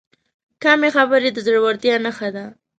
[0.63, 2.45] کمې خبرې، د زړورتیا نښه ده.